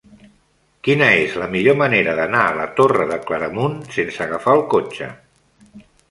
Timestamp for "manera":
1.81-2.15